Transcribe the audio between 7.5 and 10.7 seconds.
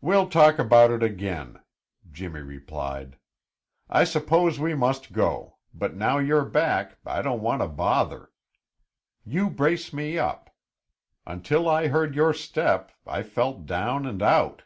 to bother. You brace me up.